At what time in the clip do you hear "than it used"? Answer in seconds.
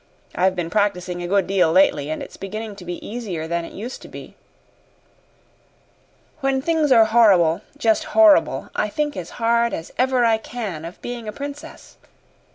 3.47-4.01